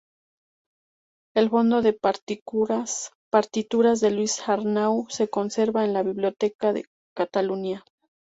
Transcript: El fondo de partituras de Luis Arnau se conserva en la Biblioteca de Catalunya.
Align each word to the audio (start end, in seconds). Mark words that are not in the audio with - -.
El 1.35 1.51
fondo 1.51 1.83
de 1.83 1.93
partituras 1.93 3.11
de 3.99 4.09
Luis 4.09 4.41
Arnau 4.49 5.05
se 5.09 5.27
conserva 5.29 5.85
en 5.85 5.93
la 5.93 6.01
Biblioteca 6.01 6.73
de 6.73 6.85
Catalunya. 7.15 7.85